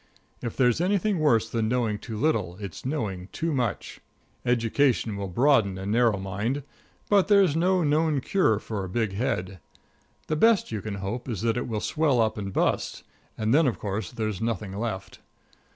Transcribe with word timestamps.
If 0.41 0.57
there's 0.57 0.81
anything 0.81 1.19
worse 1.19 1.47
than 1.47 1.67
knowing 1.69 1.99
too 1.99 2.17
little, 2.17 2.57
it's 2.59 2.87
knowing 2.87 3.27
too 3.31 3.53
much. 3.53 4.01
Education 4.43 5.15
will 5.15 5.27
broaden 5.27 5.77
a 5.77 5.85
narrow 5.85 6.17
mind, 6.17 6.63
but 7.07 7.27
there's 7.27 7.55
no 7.55 7.83
known 7.83 8.19
cure 8.19 8.57
for 8.57 8.83
a 8.83 8.89
big 8.89 9.13
head. 9.13 9.59
The 10.25 10.35
best 10.35 10.71
you 10.71 10.81
can 10.81 10.95
hope 10.95 11.29
is 11.29 11.41
that 11.43 11.55
it 11.55 11.67
will 11.67 11.81
swell 11.81 12.19
up 12.19 12.35
and 12.35 12.51
bust; 12.51 13.03
and 13.37 13.53
then, 13.53 13.67
of 13.67 13.77
course, 13.77 14.11
there's 14.11 14.41
nothing 14.41 14.75
left. 14.75 15.19